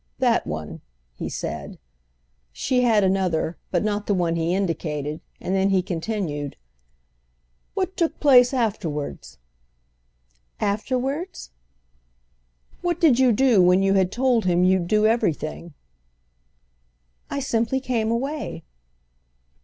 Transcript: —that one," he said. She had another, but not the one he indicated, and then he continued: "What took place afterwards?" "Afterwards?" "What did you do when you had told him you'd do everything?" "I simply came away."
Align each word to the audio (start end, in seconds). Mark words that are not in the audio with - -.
—that 0.17 0.47
one," 0.47 0.81
he 1.13 1.29
said. 1.29 1.77
She 2.51 2.81
had 2.81 3.03
another, 3.03 3.59
but 3.69 3.83
not 3.83 4.07
the 4.07 4.15
one 4.15 4.35
he 4.35 4.55
indicated, 4.55 5.21
and 5.39 5.53
then 5.53 5.69
he 5.69 5.83
continued: 5.83 6.55
"What 7.75 7.95
took 7.95 8.19
place 8.19 8.51
afterwards?" 8.51 9.37
"Afterwards?" 10.59 11.51
"What 12.81 12.99
did 12.99 13.19
you 13.19 13.31
do 13.31 13.61
when 13.61 13.83
you 13.83 13.93
had 13.93 14.11
told 14.11 14.45
him 14.45 14.63
you'd 14.63 14.87
do 14.87 15.05
everything?" 15.05 15.75
"I 17.29 17.39
simply 17.39 17.79
came 17.79 18.09
away." 18.09 18.63